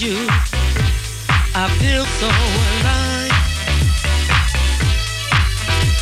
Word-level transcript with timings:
you, 0.00 0.26
I 1.54 1.68
feel 1.78 2.04
so 2.04 2.26
alive. 2.26 3.32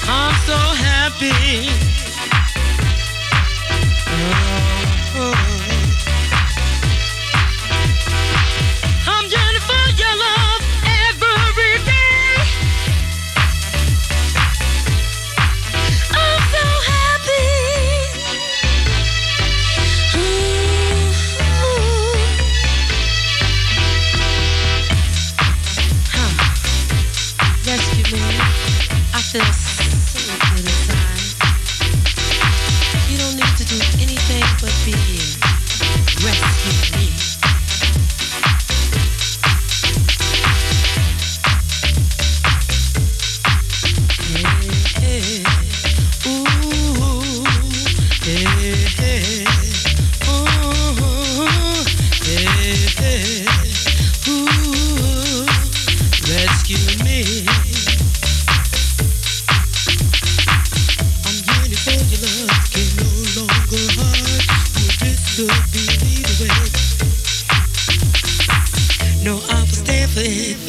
I'm 0.08 0.34
so 0.46 0.56
happy. 0.56 2.11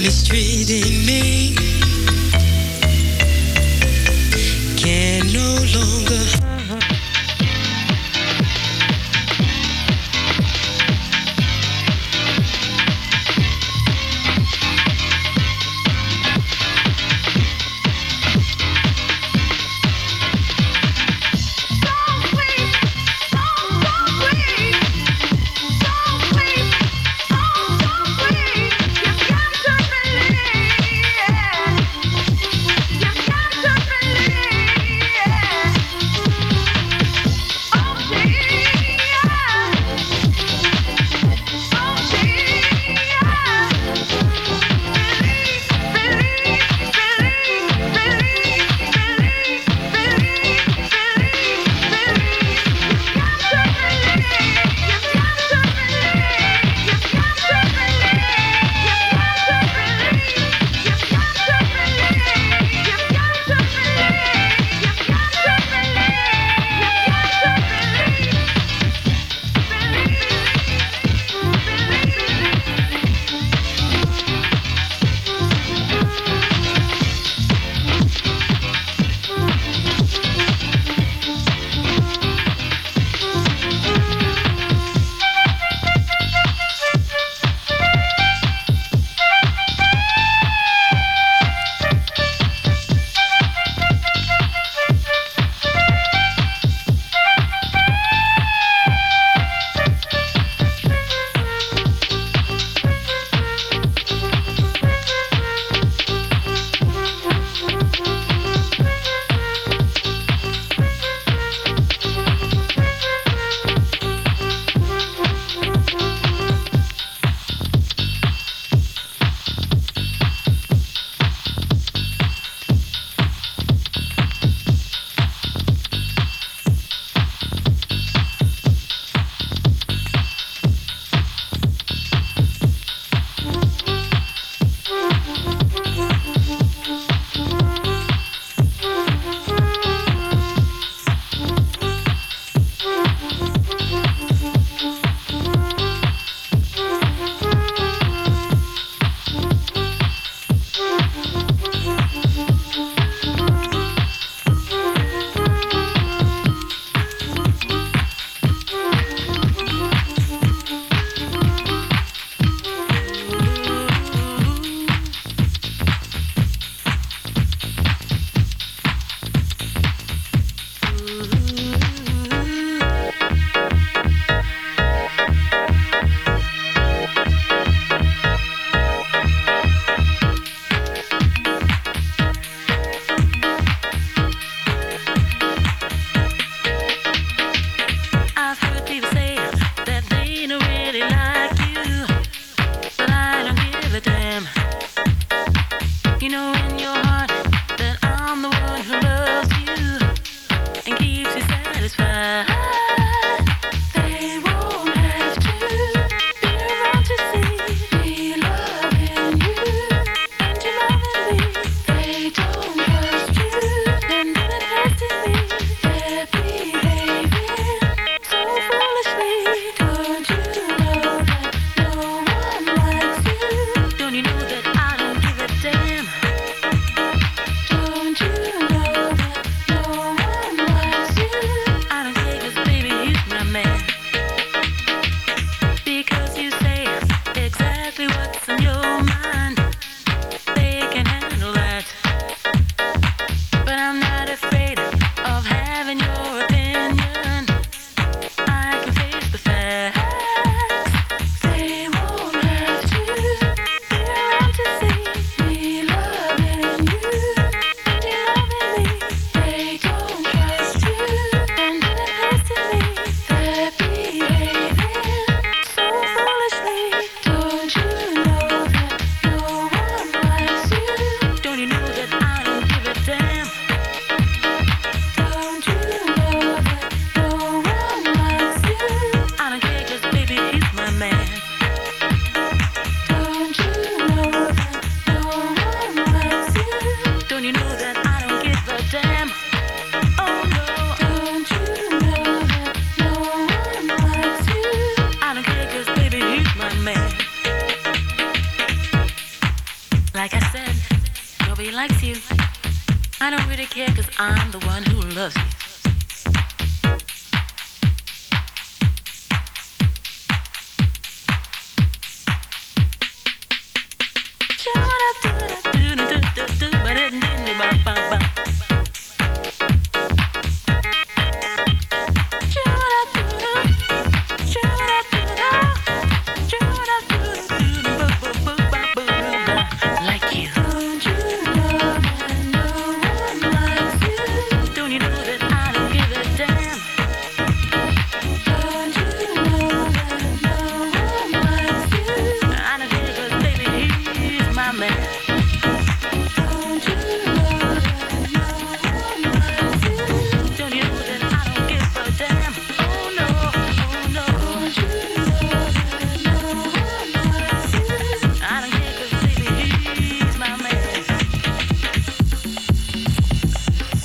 mistreating 0.03 1.05
me. 1.05 1.92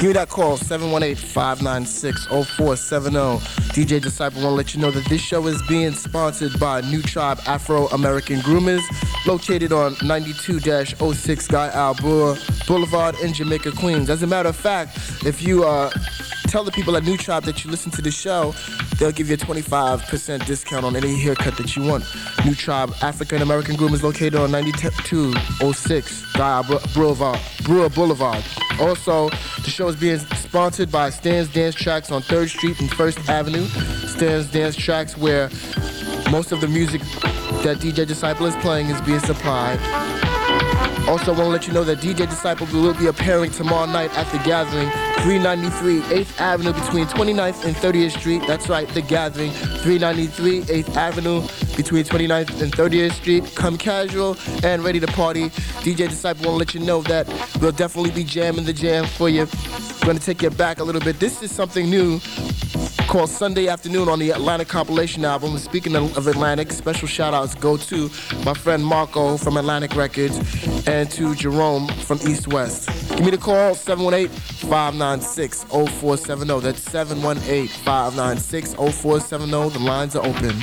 Give 0.08 0.14
me 0.14 0.20
that 0.20 0.31
call, 0.31 0.56
718-596-0470. 0.56 3.40
DJ 3.75 4.00
Disciple 4.00 4.40
want 4.40 4.52
to 4.52 4.56
let 4.56 4.75
you 4.75 4.81
know 4.81 4.90
that 4.90 5.05
this 5.05 5.20
show 5.20 5.46
is 5.46 5.60
being 5.69 5.93
sponsored 5.93 6.58
by 6.58 6.81
New 6.81 7.02
Tribe 7.02 7.38
Afro-American 7.44 8.38
Groomers, 8.38 8.81
located 9.26 9.70
on 9.70 9.96
92-06 9.96 11.49
Guy 11.50 11.69
R. 11.69 11.94
Boulevard 12.66 13.16
in 13.20 13.34
Jamaica, 13.34 13.72
Queens. 13.72 14.08
As 14.08 14.22
a 14.22 14.26
matter 14.26 14.49
of 14.49 14.56
fact, 14.56 14.96
if 15.26 15.43
you 15.43 15.64
uh, 15.64 15.90
tell 16.44 16.64
the 16.64 16.72
people 16.72 16.96
at 16.96 17.05
New 17.05 17.19
Tribe 17.19 17.43
that 17.43 17.62
you 17.62 17.70
listen 17.70 17.93
to 17.93 18.00
the 18.00 18.10
show, 18.10 18.55
they'll 18.99 19.12
give 19.12 19.29
you 19.29 19.35
a 19.35 19.39
25% 19.39 20.45
discount 20.47 20.85
on 20.85 20.97
any 20.97 21.17
haircut 21.19 21.56
that 21.56 21.77
you 21.77 21.83
want. 21.83 22.05
New 22.45 22.55
Tribe 22.55 22.93
African 23.03 23.43
American 23.43 23.77
Groomers 23.77 24.03
located 24.03 24.35
on 24.37 24.50
9206 24.50 26.33
Guy 26.33 26.62
Boulevard, 26.95 27.41
Brewer 27.65 27.89
Boulevard. 27.89 28.45
Also, 28.81 29.29
the 29.62 29.71
show 29.71 29.89
is 29.89 29.97
being 29.97 30.19
sponsored 30.19 30.91
by 30.91 31.11
Stan's 31.11 31.49
Dance 31.49 31.75
Tracks 31.75 32.11
on 32.11 32.23
3rd 32.23 32.49
Street 32.49 32.81
and 32.81 32.91
1st 32.91 33.29
Avenue. 33.29 33.65
Stan's 34.09 34.50
Dance 34.50 34.77
Tracks, 34.77 35.17
where 35.17 35.49
most 36.31 36.53
of 36.53 36.61
the 36.61 36.69
music 36.69 37.01
that 37.62 37.79
DJ 37.79 38.06
Disciple 38.06 38.47
is 38.47 38.56
playing 38.56 38.89
is 38.89 39.01
being 39.03 39.21
supplied. 39.21 40.28
Also, 41.08 41.32
want 41.32 41.44
to 41.44 41.49
let 41.49 41.66
you 41.66 41.72
know 41.72 41.84
that 41.84 42.00
DJ 42.00 42.28
Disciple 42.28 42.66
will 42.66 42.93
be 42.93 43.06
appearing 43.06 43.50
tomorrow 43.50 43.90
night 43.90 44.14
at 44.14 44.31
The 44.31 44.37
Gathering, 44.44 44.90
393 45.22 46.00
8th 46.02 46.38
Avenue 46.38 46.75
between 46.75 47.06
29th 47.06 47.64
and 47.64 47.75
30th 47.75 48.19
Street. 48.19 48.43
That's 48.46 48.69
right, 48.69 48.87
The 48.88 49.00
Gathering, 49.00 49.50
393 49.50 50.64
8th 50.64 50.96
Avenue 50.96 51.40
between 51.78 52.05
29th 52.05 52.60
and 52.60 52.70
30th 52.70 53.12
Street. 53.12 53.55
Come 53.55 53.78
casual 53.78 54.37
and 54.62 54.84
ready 54.84 55.00
to 55.00 55.06
party. 55.06 55.49
DJ 55.81 56.10
Disciple 56.10 56.44
want 56.44 56.55
to 56.55 56.58
let 56.58 56.75
you 56.75 56.81
know 56.81 57.00
that 57.05 57.26
we'll 57.58 57.72
definitely 57.72 58.10
be 58.10 58.22
jamming 58.22 58.66
the 58.66 58.75
jam 58.75 59.06
for 59.06 59.31
you. 59.31 59.46
Going 60.03 60.19
to 60.19 60.22
take 60.22 60.43
you 60.43 60.50
back 60.50 60.79
a 60.79 60.84
little 60.84 61.00
bit. 61.00 61.19
This 61.19 61.43
is 61.43 61.50
something 61.50 61.88
new 61.88 62.20
called 63.08 63.31
Sunday 63.31 63.69
Afternoon 63.69 64.10
on 64.10 64.19
the 64.19 64.32
Atlantic 64.32 64.69
compilation 64.69 65.24
album. 65.24 65.56
Speaking 65.56 65.96
of 65.96 66.27
Atlantic, 66.27 66.70
special 66.70 67.08
shout 67.08 67.32
outs 67.32 67.55
go 67.55 67.79
to 67.79 68.10
my 68.44 68.53
friend 68.53 68.84
Marco 68.84 69.38
from 69.38 69.56
Atlantic 69.56 69.96
Records 69.96 70.38
and 70.87 71.11
to 71.11 71.35
Jerome 71.35 71.89
from 71.89 72.19
East 72.19 72.47
West. 72.49 72.89
Give 73.11 73.25
me 73.25 73.31
the 73.31 73.39
call, 73.39 73.75
718-596-0470. 73.75 76.63
That's 76.63 76.89
718-596-0470. 76.89 79.73
The 79.73 79.79
lines 79.79 80.17
are 80.17 80.25
open. 80.25 80.55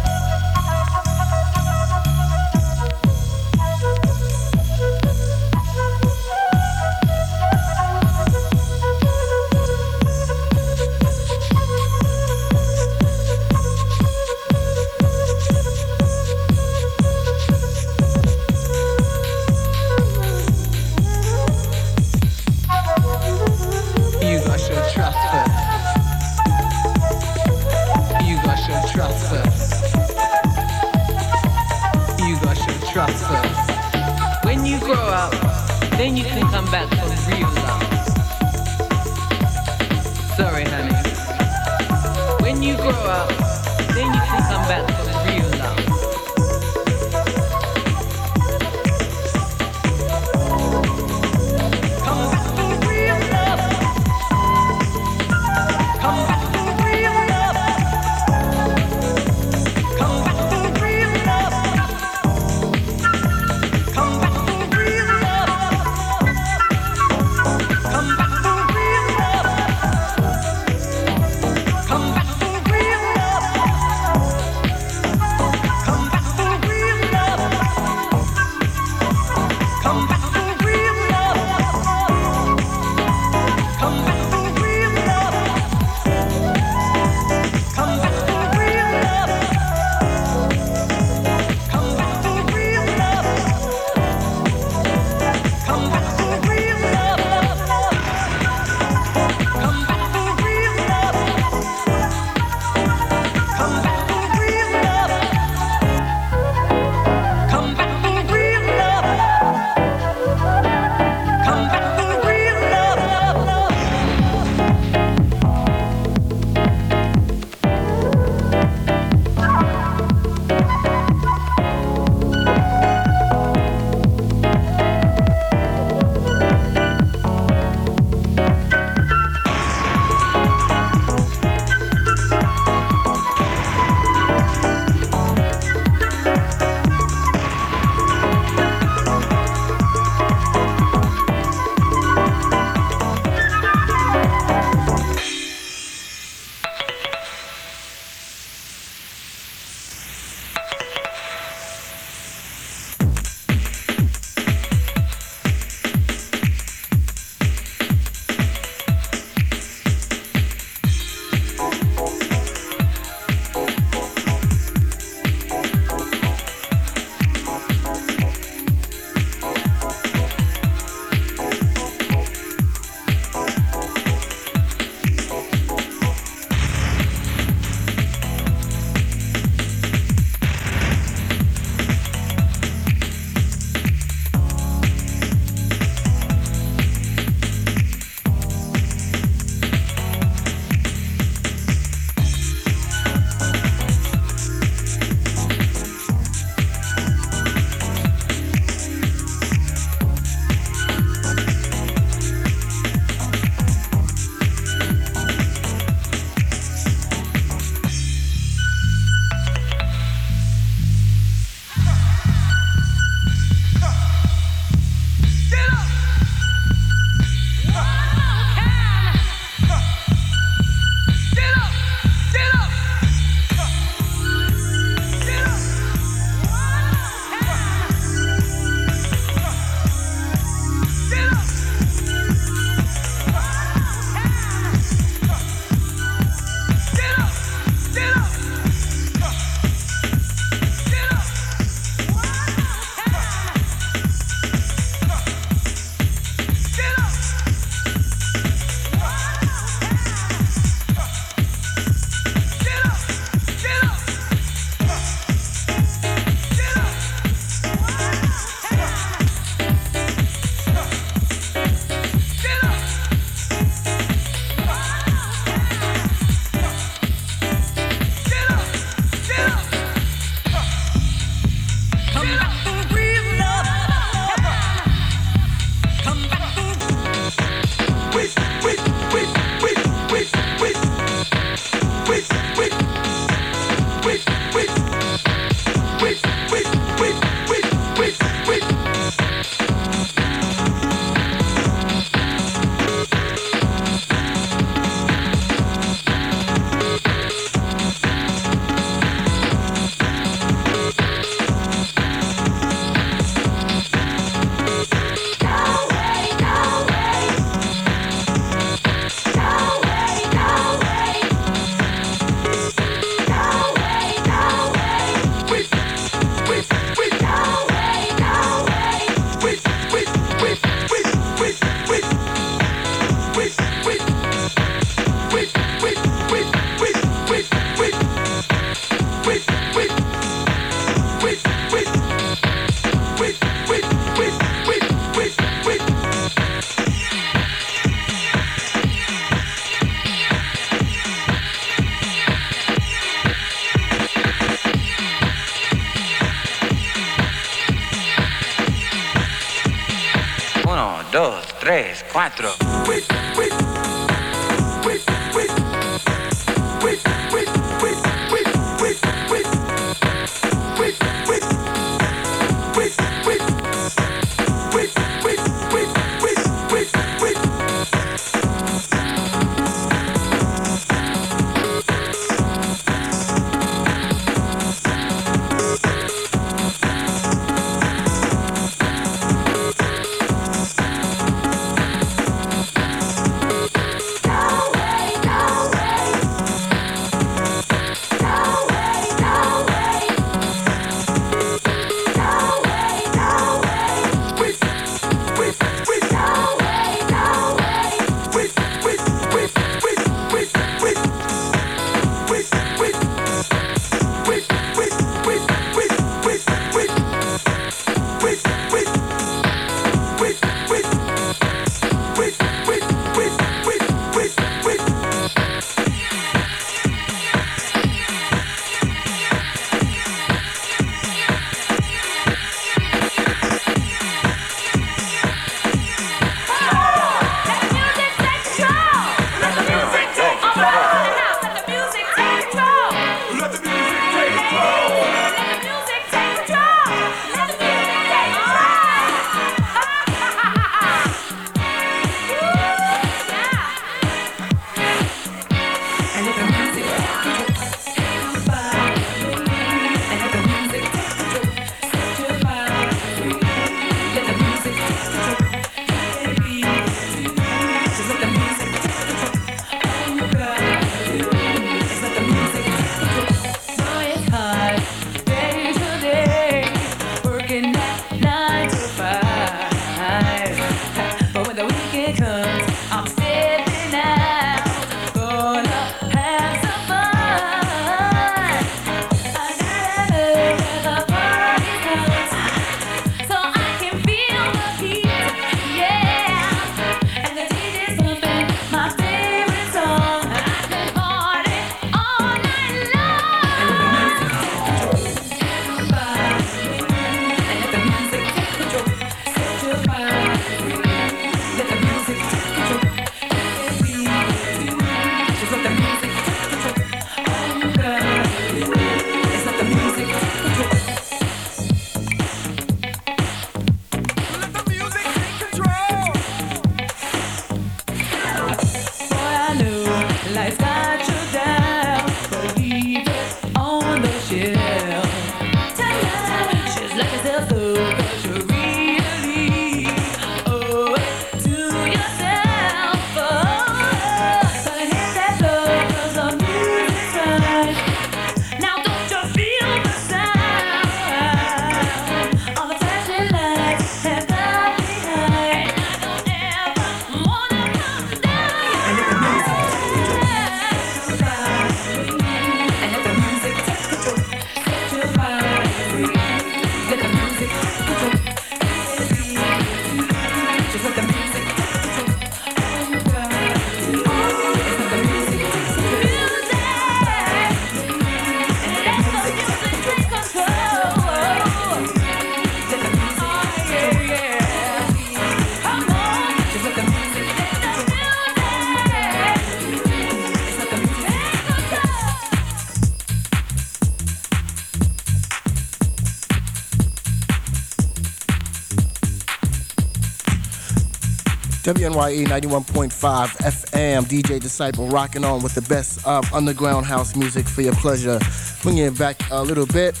WNYE 591.66 592.26
91.5 592.26 592.92
FM, 593.38 594.04
DJ 594.04 594.38
Disciple 594.38 594.86
rocking 594.86 595.24
on 595.24 595.42
with 595.42 595.52
the 595.56 595.62
best 595.62 596.06
of 596.06 596.32
underground 596.32 596.86
house 596.86 597.16
music 597.16 597.48
for 597.48 597.62
your 597.62 597.74
pleasure. 597.74 598.20
Bringing 598.62 598.84
it 598.84 598.96
back 598.96 599.16
a 599.32 599.42
little 599.42 599.66
bit. 599.66 600.00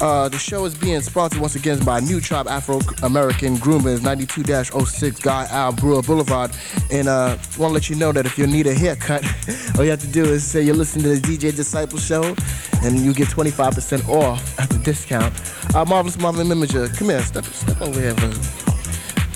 Uh, 0.00 0.30
the 0.30 0.38
show 0.38 0.64
is 0.64 0.74
being 0.74 1.02
sponsored 1.02 1.38
once 1.38 1.54
again 1.54 1.78
by 1.84 2.00
New 2.00 2.18
Tribe 2.18 2.48
Afro 2.48 2.80
American 3.02 3.56
Groomers, 3.56 3.98
92-06 3.98 5.20
Guy 5.20 5.46
R. 5.52 5.70
Brewer 5.70 6.00
Boulevard. 6.00 6.50
And 6.90 7.08
uh, 7.08 7.36
want 7.58 7.72
to 7.72 7.74
let 7.74 7.90
you 7.90 7.96
know 7.96 8.10
that 8.12 8.24
if 8.24 8.38
you 8.38 8.46
need 8.46 8.66
a 8.66 8.72
haircut, 8.72 9.22
all 9.76 9.84
you 9.84 9.90
have 9.90 10.00
to 10.00 10.10
do 10.10 10.24
is 10.24 10.44
say 10.44 10.62
you're 10.62 10.74
listening 10.74 11.04
to 11.04 11.20
the 11.20 11.20
DJ 11.20 11.54
Disciple 11.54 11.98
show, 11.98 12.34
and 12.82 12.98
you 13.00 13.12
get 13.12 13.28
25% 13.28 14.08
off 14.08 14.58
at 14.58 14.70
the 14.70 14.78
discount. 14.78 15.34
Uh, 15.74 15.84
Marvelous 15.84 16.18
Marvin 16.18 16.46
Imager, 16.46 16.88
come 16.96 17.10
here, 17.10 17.20
step, 17.20 17.44
step 17.44 17.78
over 17.82 18.00
here. 18.00 18.14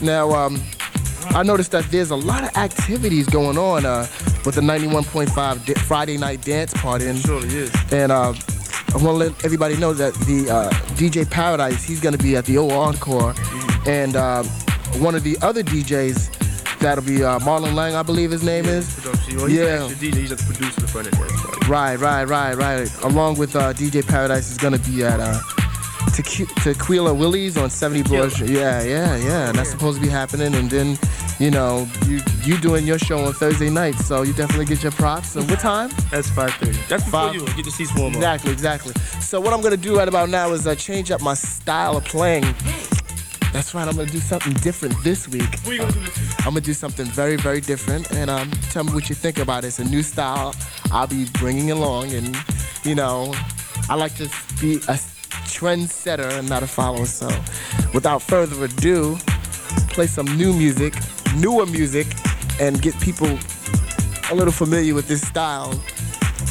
Now, 0.01 0.33
um, 0.33 0.63
I 1.31 1.43
noticed 1.43 1.71
that 1.73 1.85
there's 1.91 2.11
a 2.11 2.17
lot 2.17 2.45
of 2.45 2.57
activities 2.57 3.29
going 3.29 3.59
on 3.59 3.85
uh, 3.85 4.07
with 4.45 4.55
the 4.55 4.61
91.5 4.61 5.79
Friday 5.79 6.17
night 6.17 6.43
dance 6.43 6.73
party. 6.75 7.07
And, 7.07 7.19
surely 7.19 7.49
is. 7.49 7.73
And 7.93 8.13
uh, 8.13 8.33
I 8.95 8.97
want 8.99 9.05
to 9.05 9.13
let 9.13 9.45
everybody 9.45 9.77
know 9.77 9.93
that 9.93 10.15
the 10.15 10.51
uh, 10.51 10.71
DJ 10.97 11.29
Paradise, 11.29 11.85
he's 11.85 12.01
going 12.01 12.17
to 12.17 12.23
be 12.23 12.37
at 12.37 12.45
the 12.45 12.59
O 12.59 12.71
Encore. 12.71 13.33
Mm-hmm. 13.33 13.89
And 13.89 14.17
uh, 14.17 14.45
one 15.01 15.15
of 15.15 15.25
the 15.25 15.37
other 15.43 15.63
DJs, 15.63 16.79
that'll 16.79 17.05
be 17.05 17.25
uh, 17.25 17.39
Marlon 17.41 17.75
Lang, 17.75 17.95
I 17.95 18.03
believe 18.03 18.31
his 18.31 18.45
name 18.45 18.65
yeah, 18.65 18.71
is. 18.71 19.05
Well, 19.35 19.49
yeah. 19.49 19.79
DJ, 19.79 20.15
he's 20.15 20.29
just 20.29 20.47
producer 20.47 20.81
the 20.81 20.87
front 20.87 21.07
end. 21.07 21.69
Right, 21.69 21.97
right, 21.97 22.25
right, 22.25 22.55
right. 22.55 23.03
Along 23.03 23.37
with 23.39 23.57
uh, 23.57 23.73
DJ 23.73 24.07
Paradise 24.07 24.51
is 24.51 24.59
going 24.59 24.79
to 24.79 24.91
be 24.91 25.05
at 25.05 25.19
Tequila 26.13 27.13
Willie's 27.13 27.57
on 27.57 27.71
70 27.71 28.03
Broad 28.05 28.39
Yeah, 28.41 28.83
yeah, 28.83 29.17
yeah. 29.17 29.49
And 29.49 29.59
that's 29.59 29.71
supposed 29.71 29.99
to 29.99 30.03
be 30.03 30.09
happening. 30.11 30.55
And 30.55 30.71
then, 30.71 30.99
you 31.39 31.51
know, 31.51 31.89
you 32.07 32.21
you 32.43 32.57
doing 32.59 32.87
your 32.87 32.99
show 32.99 33.25
on 33.25 33.33
Thursday 33.33 33.71
night, 33.71 33.95
so 33.97 34.23
you 34.23 34.33
definitely 34.33 34.67
get 34.67 34.83
your 34.83 34.93
props. 34.93 35.37
And 35.37 35.49
what 35.51 35.61
time? 35.61 35.91
That's 36.11 36.29
5:30. 36.31 36.89
That's 36.89 37.05
before 37.05 37.21
Five. 37.29 37.35
you 37.35 37.47
get 37.47 37.65
the 37.65 37.71
seats 37.71 37.93
warm 37.97 38.15
Exactly, 38.15 38.53
exactly. 38.53 38.95
So 39.21 39.41
what 39.41 39.53
I'm 39.53 39.61
gonna 39.61 39.77
do 39.77 39.97
right 39.97 40.09
about 40.09 40.29
now 40.29 40.53
is 40.53 40.67
uh, 40.67 40.75
change 40.75 41.11
up 41.11 41.21
my 41.21 41.35
style 41.35 41.97
of 41.97 42.05
playing. 42.05 42.45
That's 43.53 43.73
right. 43.75 43.87
I'm 43.87 43.97
gonna 43.97 44.11
do 44.11 44.19
something 44.19 44.53
different 44.55 44.95
this 45.05 45.29
week. 45.29 45.43
What 45.63 45.69
are 45.69 45.73
you 45.73 45.79
gonna 45.81 45.93
do 45.93 46.01
this 46.01 46.19
week? 46.19 46.39
I'm 46.41 46.55
gonna 46.55 46.61
do 46.61 46.75
something 46.75 47.07
very, 47.07 47.37
very 47.37 47.61
different, 47.61 48.11
and 48.13 48.29
um, 48.31 48.51
tell 48.71 48.85
me 48.85 48.93
what 48.93 49.09
you 49.09 49.15
think 49.15 49.39
about 49.39 49.65
it. 49.65 49.69
It's 49.69 49.79
a 49.79 49.85
new 49.85 50.03
style 50.03 50.55
I'll 50.93 51.07
be 51.07 51.27
bringing 51.39 51.71
along, 51.71 52.13
and 52.13 52.37
you 52.85 52.95
know, 52.95 53.33
I 53.89 53.95
like 53.95 54.15
to 54.17 54.29
be 54.61 54.81
a 54.89 54.99
trendsetter 55.45 56.31
and 56.39 56.49
not 56.49 56.63
a 56.63 56.67
follower. 56.67 57.07
So, 57.07 57.29
without 57.93 58.23
further 58.23 58.65
ado, 58.65 59.17
play 59.89 60.07
some 60.07 60.27
new 60.37 60.53
music, 60.53 60.95
newer 61.37 61.67
music, 61.67 62.07
and 62.61 62.81
get 62.81 62.99
people 63.01 63.39
a 64.31 64.35
little 64.35 64.53
familiar 64.53 64.95
with 64.95 65.09
this 65.09 65.27
style. 65.27 65.73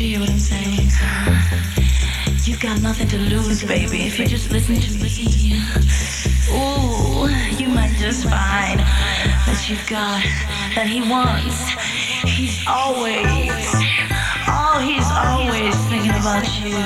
hear 0.05 0.21
what 0.21 0.29
I'm 0.29 0.38
saying? 0.38 0.90
You 2.45 2.59
got 2.59 2.83
nothing 2.83 3.09
to 3.09 3.17
lose, 3.17 3.64
baby, 3.64 4.03
if 4.03 4.19
you 4.19 4.27
just 4.27 4.51
listen 4.51 4.77
to 4.77 4.93
me. 5.01 5.57
Ooh, 6.53 7.25
you 7.57 7.69
might 7.69 7.97
just 7.97 8.25
find 8.25 8.81
that 8.81 9.64
you've 9.67 9.87
got 9.88 10.21
that 10.77 10.87
he 10.87 11.01
wants. 11.09 11.57
He's 12.21 12.61
always, 12.69 13.25
oh, 14.45 14.77
he's 14.85 15.09
always 15.09 15.73
thinking 15.88 16.12
about 16.21 16.45
you. 16.61 16.77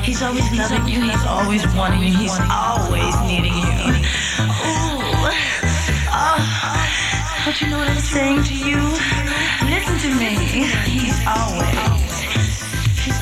He's 0.00 0.22
always 0.22 0.48
loving 0.56 0.88
you. 0.88 1.02
He's 1.02 1.26
always 1.26 1.66
wanting 1.76 2.00
you. 2.08 2.16
He's 2.16 2.38
always 2.48 3.12
needing 3.28 3.52
you. 3.52 4.00
Ooh, 4.48 5.28
oh, 6.08 6.40
but 7.44 7.60
you 7.60 7.68
know 7.68 7.76
what 7.76 7.88
I'm 7.88 8.00
saying 8.00 8.44
to 8.44 8.56
you? 8.56 8.80
Listen 9.68 9.98
to 10.08 10.10
me. 10.16 10.64
He's 10.88 11.20
always 11.26 12.01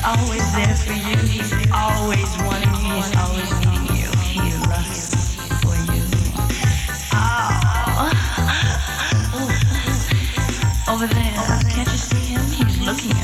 always 0.03 0.53
there 0.55 0.75
for 0.75 0.93
you. 0.93 1.17
He's 1.27 1.51
always 1.71 2.29
wanting 2.43 2.73
you. 2.85 2.95
He's 2.95 3.15
always 3.17 3.51
needing 3.59 3.95
you. 3.97 4.09
He 4.21 4.39
lusts 4.67 5.35
for 5.61 5.75
you. 5.93 6.03
Oh. 7.13 8.11
Over 10.89 11.07
there. 11.07 11.59
Can't 11.69 11.89
you 11.91 11.97
see 11.97 12.33
him? 12.33 12.43
He's 12.51 12.79
looking 12.81 13.20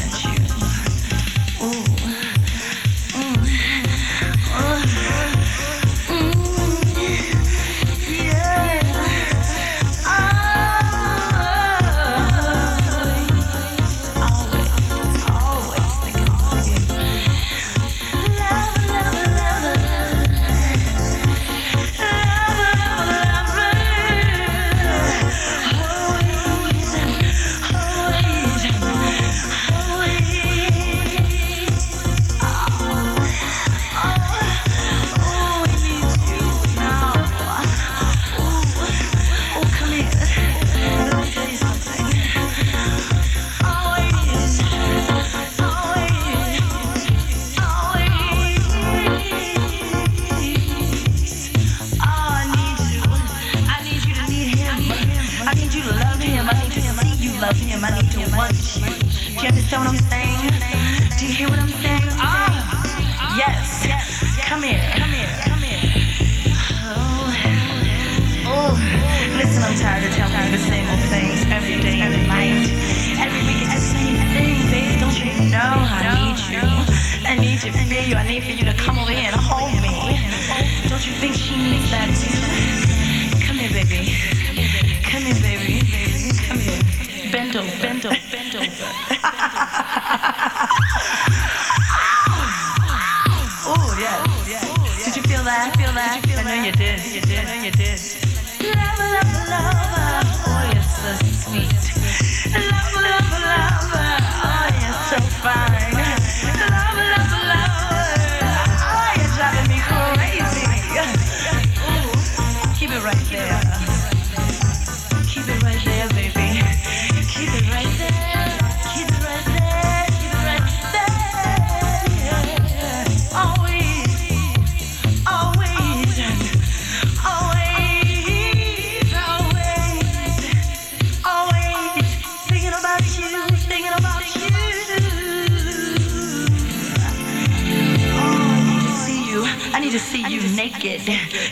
naked. 140.87 141.07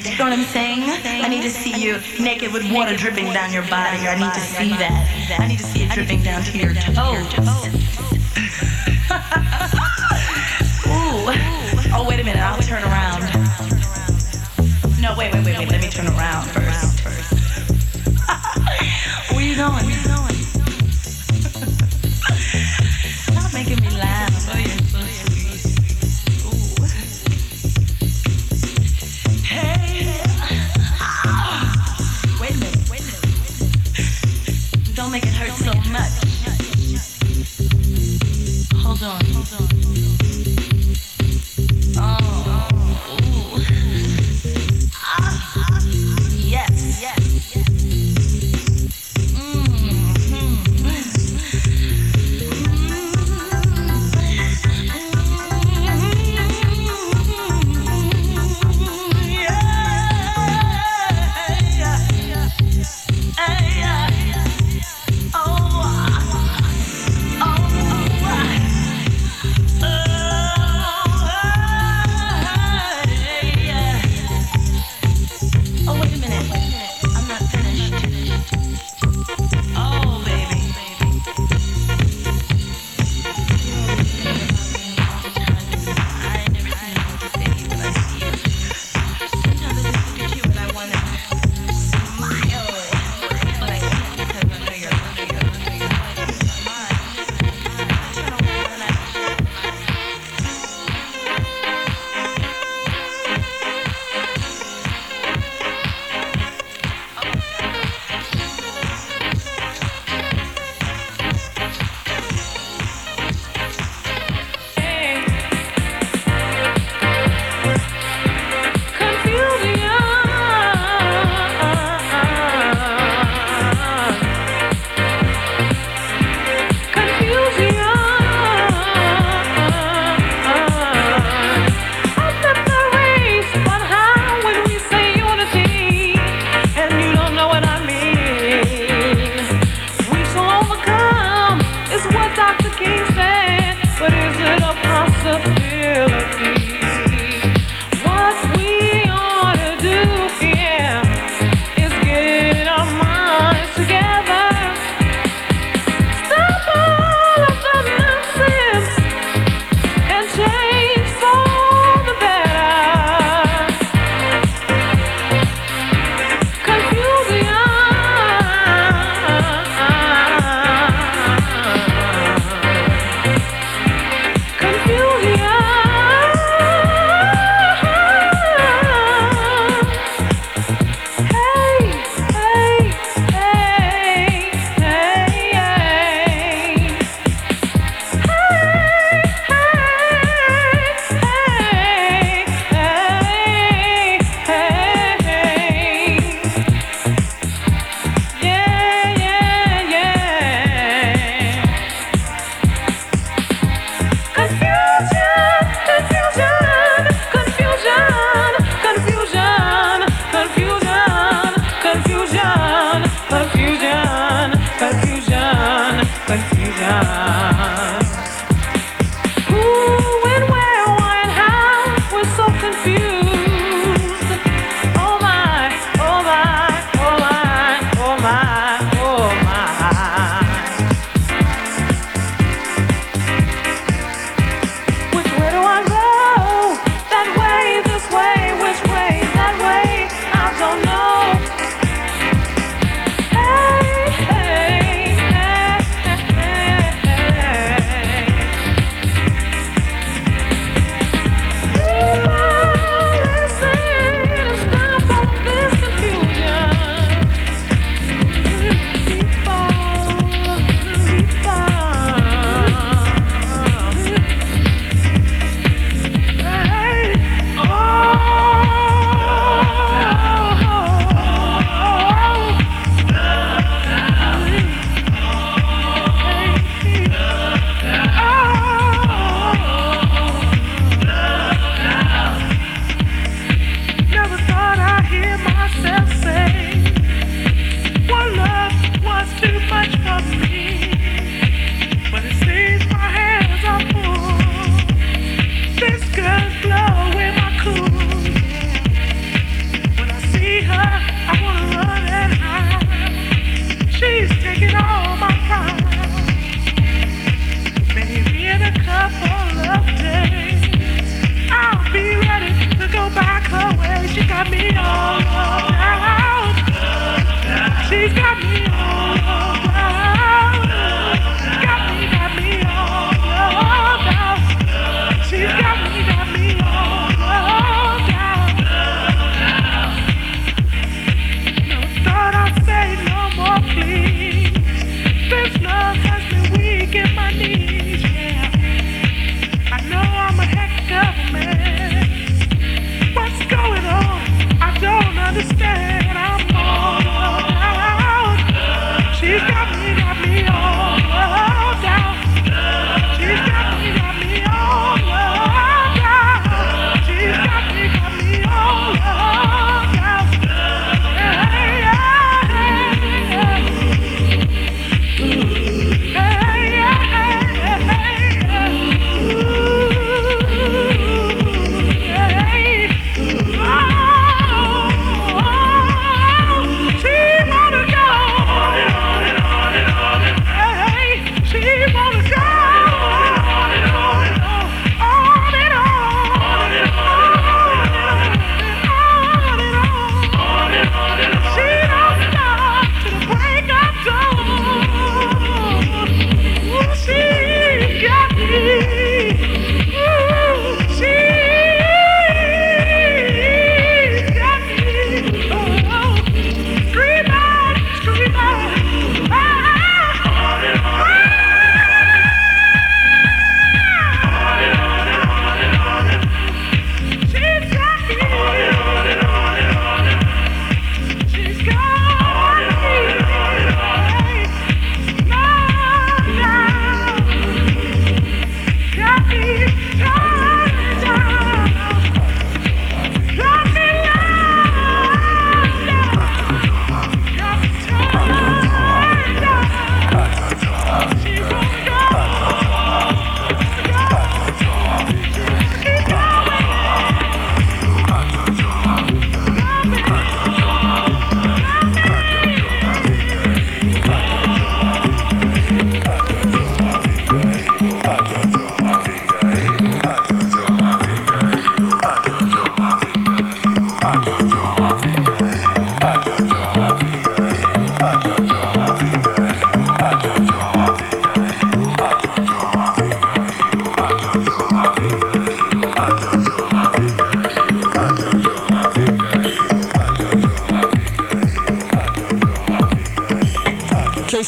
You 0.06 0.18
know 0.18 0.26
what 0.26 0.34
I'm 0.34 0.46
saying? 0.46 0.84
I 1.24 1.28
need 1.28 1.42
to 1.44 1.50
see 1.50 1.76
you 1.76 2.00
naked 2.20 2.54
with 2.54 2.72
water 2.72 2.96
dripping 2.96 3.26
down 3.34 3.52
your 3.52 3.64
body. 3.64 4.08
I 4.08 4.16
need 4.18 4.34
to 4.34 4.40
see 4.40 4.70
that. 4.70 5.38
I 5.40 5.48
need 5.48 5.58
to 5.60 5.64
see 5.64 5.84
it 5.84 5.92
dripping 5.92 6.24
down 6.24 6.44
to 6.44 6.58
your 6.58 6.74
toes. 6.74 7.26
Ooh. 10.88 11.32
Oh, 11.98 12.06
wait 12.08 12.20
a 12.20 12.24
minute. 12.24 12.42
I'll 12.42 12.62
turn 12.62 12.84
around. 12.84 13.22
No, 15.02 15.16
wait, 15.18 15.34
wait, 15.34 15.46
wait, 15.46 15.58
wait. 15.58 15.70
Let 15.70 15.82
me 15.82 15.90
turn 15.90 16.08
around 16.08 16.50
first. 16.52 17.00
Where 19.34 19.44
you 19.46 19.56
going? 19.56 19.86
Where 19.86 19.96
you 19.96 20.04
going? 20.08 20.45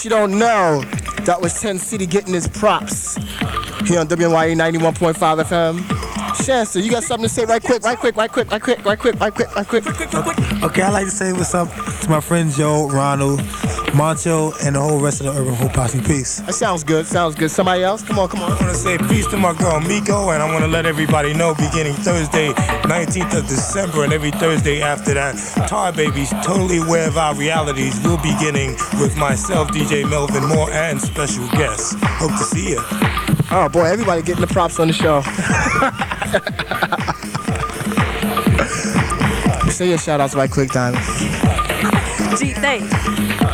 You 0.04 0.12
don't 0.12 0.38
know, 0.40 0.82
that 1.26 1.42
was 1.42 1.60
Ten 1.60 1.78
City 1.80 2.06
getting 2.06 2.34
his 2.34 2.48
props 2.48 3.16
here 3.86 4.00
on 4.00 4.08
WNYE 4.08 4.56
91.5 4.56 5.44
FM. 5.44 6.46
Chance, 6.46 6.76
you 6.76 6.92
got 6.92 7.04
something 7.04 7.28
to 7.28 7.30
say 7.30 7.46
right 7.46 7.62
quick, 7.62 7.84
right 7.84 7.98
quick, 7.98 8.16
right 8.16 8.32
quick, 8.32 8.54
right 8.54 8.62
quick, 8.62 8.86
right 8.86 9.00
quick, 9.00 9.20
right 9.20 9.34
quick, 9.34 9.54
right 9.56 9.68
quick. 9.68 10.64
Okay, 10.64 10.82
I'd 10.82 10.94
like 10.94 11.06
to 11.06 11.12
say 11.12 11.34
what's 11.34 11.54
up 11.54 11.68
to 12.02 12.10
my 12.10 12.22
friend 12.22 12.52
Joe, 12.52 12.88
Ronald, 12.90 13.42
Moncho, 13.94 14.54
and 14.64 14.76
the 14.76 14.80
whole 14.80 15.00
rest 15.00 15.22
of 15.22 15.26
the 15.26 15.40
Urban 15.40 15.54
Hope 15.56 15.74
Posse. 15.74 16.00
Peace. 16.02 16.40
That 16.42 16.54
sounds 16.54 16.84
good. 16.84 17.08
Sounds 17.08 17.36
good. 17.36 17.50
Somebody 17.50 17.84
else? 17.84 18.04
Come 18.04 18.20
on, 18.20 18.30
come 18.30 18.42
on. 18.42 18.52
I 18.52 18.56
want 18.56 18.70
to 18.70 18.76
say 18.76 18.98
peace 19.10 19.28
to 19.28 19.38
my 19.38 19.54
girl 19.54 19.80
Miko, 19.80 20.30
and 20.30 20.44
I 20.44 20.52
want 20.52 20.64
to 20.64 20.70
let 20.70 20.86
everybody 20.86 21.34
know 21.34 21.56
beginning 21.56 21.94
Thursday, 21.94 22.54
19th 22.84 23.38
of 23.38 23.48
December, 23.48 24.04
and 24.04 24.14
every 24.14 24.32
Thursday 24.32 24.82
after 24.82 25.14
that, 25.16 25.36
Tar 25.68 25.92
Babies, 25.92 26.30
totally 26.44 26.78
aware 26.78 27.08
of 27.08 27.18
our 27.18 27.34
realities, 27.36 28.00
will 28.04 28.18
be 28.18 28.28
beginning 28.38 28.72
with 29.00 29.16
myself, 29.18 29.70
DJ 29.70 30.08
Melvin 30.10 30.46
Moore, 30.48 30.70
and 30.72 31.02
special 31.02 31.48
guests. 31.50 31.96
Hope 32.02 32.32
to 32.32 32.44
see 32.44 32.70
you. 32.70 32.80
Oh 33.50 33.70
boy, 33.72 33.84
everybody 33.86 34.22
getting 34.22 34.42
the 34.42 34.48
props 34.48 34.80
on 34.80 34.88
the 34.88 34.94
show. 34.94 35.22
Say 39.72 39.90
your 39.90 39.98
shout 39.98 40.20
outs 40.20 40.34
right 40.36 40.50
quick, 40.50 40.72
Diamond. 40.72 41.04
Gee, 42.38 42.54
thanks. 42.54 42.94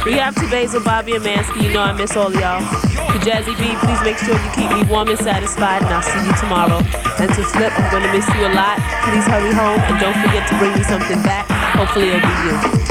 We 0.04 0.14
have 0.20 0.36
two 0.36 0.50
Basil, 0.50 0.84
Bobby, 0.84 1.16
and 1.16 1.24
Mansky. 1.24 1.64
You 1.64 1.74
know 1.74 1.82
I 1.82 1.94
miss 1.94 2.18
all 2.18 2.34
y'all. 2.34 2.60
To 2.60 3.18
Jazzy 3.24 3.56
B, 3.58 3.76
please 3.80 4.02
make 4.04 4.18
sure 4.18 4.36
you 4.36 4.52
keep 4.52 4.70
me 4.72 4.84
warm 4.92 5.08
and 5.08 5.18
satisfied, 5.18 5.84
and 5.84 5.94
I'll 5.94 6.02
see 6.02 6.20
you 6.20 6.36
tomorrow. 6.36 6.84
And 7.20 7.34
to 7.34 7.44
Flip, 7.44 7.72
I'm 7.80 7.92
gonna 7.92 8.12
miss 8.12 8.28
you 8.36 8.46
a 8.46 8.52
lot. 8.52 8.80
Please 9.08 9.26
hurry 9.26 9.54
home, 9.54 9.80
and 9.80 10.00
don't 10.02 10.18
forget 10.20 10.50
to 10.50 10.58
bring 10.58 10.74
me 10.74 10.84
something 10.84 11.22
back. 11.24 11.48
Hopefully 11.78 12.10
it'll 12.10 12.28
be 12.28 12.78
you. 12.78 12.83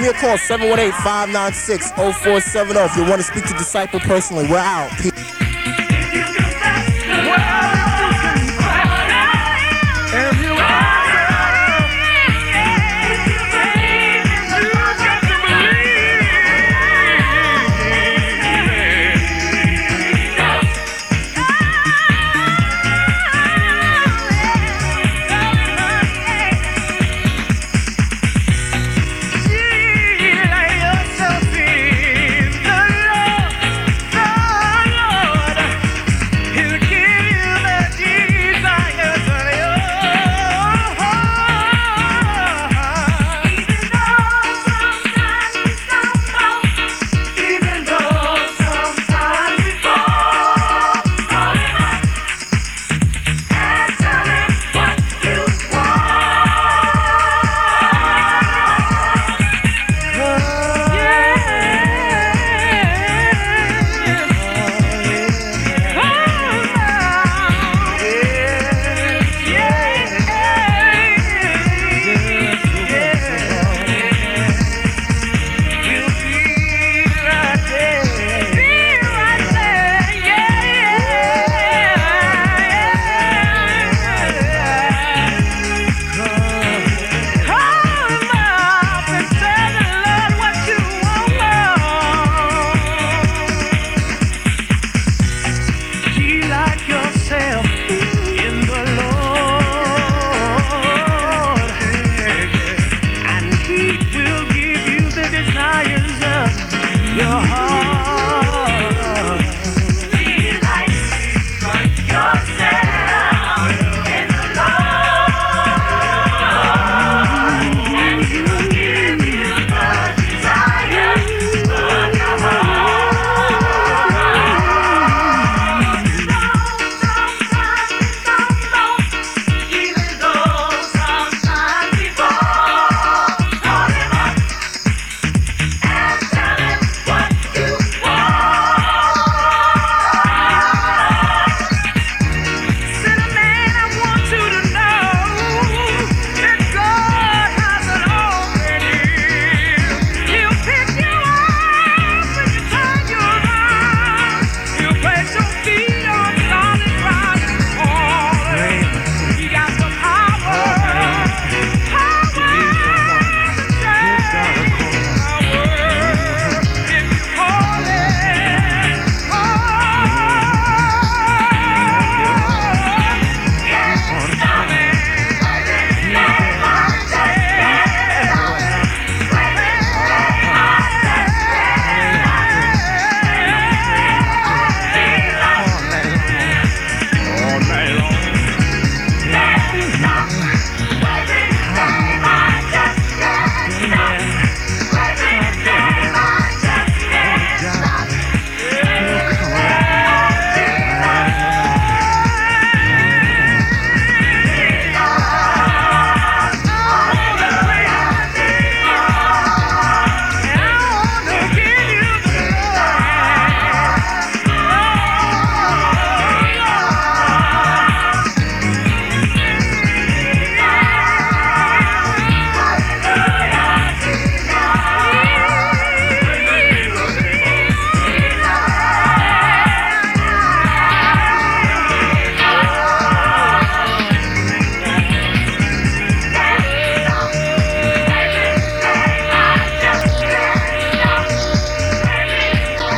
Give 0.00 0.14
me 0.14 0.18
a 0.18 0.22
call, 0.22 0.38
718-596-0470 0.38 2.86
if 2.86 2.96
you 2.96 3.02
want 3.02 3.20
to 3.20 3.22
speak 3.22 3.44
to 3.44 3.52
Disciple 3.52 4.00
personally. 4.00 4.48
We're 4.48 4.56
out. 4.56 4.90
Peace. 4.92 5.19